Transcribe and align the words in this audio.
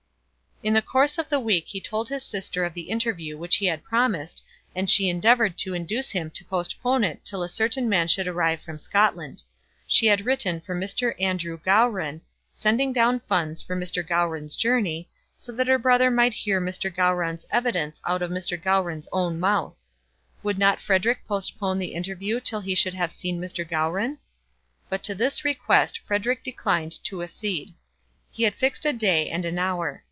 In 0.63 0.75
the 0.75 0.81
course 0.83 1.17
of 1.17 1.27
the 1.27 1.39
week 1.39 1.69
he 1.69 1.81
told 1.81 2.07
his 2.07 2.23
sister 2.23 2.63
of 2.63 2.75
the 2.75 2.91
interview 2.91 3.35
which 3.35 3.55
he 3.57 3.65
had 3.65 3.83
promised, 3.83 4.43
and 4.75 4.87
she 4.91 5.09
endeavoured 5.09 5.57
to 5.57 5.73
induce 5.73 6.11
him 6.11 6.29
to 6.35 6.45
postpone 6.45 7.03
it 7.03 7.25
till 7.25 7.41
a 7.41 7.49
certain 7.49 7.89
man 7.89 8.07
should 8.07 8.27
arrive 8.27 8.61
from 8.61 8.77
Scotland. 8.77 9.41
She 9.87 10.05
had 10.05 10.23
written 10.23 10.61
for 10.61 10.75
Mr. 10.75 11.15
Andrew 11.19 11.57
Gowran, 11.65 12.21
sending 12.53 12.93
down 12.93 13.21
funds 13.21 13.63
for 13.63 13.75
Mr. 13.75 14.07
Gowran's 14.07 14.55
journey, 14.55 15.09
so 15.35 15.51
that 15.51 15.65
her 15.65 15.79
brother 15.79 16.11
might 16.11 16.35
hear 16.35 16.61
Mr. 16.61 16.95
Gowran's 16.95 17.47
evidence 17.49 17.99
out 18.05 18.21
of 18.21 18.29
Mr. 18.29 18.55
Gowran's 18.55 19.07
own 19.11 19.39
mouth. 19.39 19.75
Would 20.43 20.59
not 20.59 20.79
Frederic 20.79 21.25
postpone 21.27 21.79
the 21.79 21.95
interview 21.95 22.39
till 22.39 22.61
he 22.61 22.75
should 22.75 22.93
have 22.93 23.11
seen 23.11 23.41
Mr. 23.41 23.67
Gowran? 23.67 24.19
But 24.89 25.01
to 25.05 25.15
this 25.15 25.43
request 25.43 26.01
Frederic 26.05 26.43
declined 26.43 27.03
to 27.05 27.23
accede. 27.23 27.73
He 28.29 28.43
had 28.43 28.53
fixed 28.53 28.85
a 28.85 28.93
day 28.93 29.27
and 29.27 29.43
an 29.43 29.57
hour. 29.57 29.97